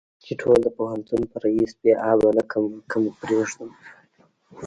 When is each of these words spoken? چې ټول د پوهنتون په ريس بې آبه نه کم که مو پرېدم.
چې 0.25 0.33
ټول 0.41 0.57
د 0.63 0.67
پوهنتون 0.77 1.21
په 1.31 1.37
ريس 1.43 1.71
بې 1.81 1.93
آبه 2.11 2.29
نه 2.37 2.43
کم 2.51 2.65
که 2.89 2.97
مو 3.01 3.11
پرېدم. 3.19 3.69